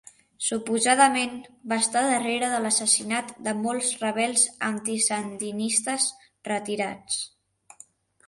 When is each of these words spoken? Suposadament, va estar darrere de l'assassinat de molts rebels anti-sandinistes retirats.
Suposadament, 0.43 1.33
va 1.73 1.77
estar 1.81 2.01
darrere 2.11 2.47
de 2.53 2.61
l'assassinat 2.63 3.29
de 3.47 3.53
molts 3.65 3.91
rebels 4.05 4.45
anti-sandinistes 4.69 6.07
retirats. 6.53 7.21